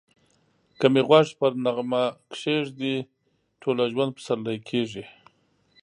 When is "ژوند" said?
3.91-4.11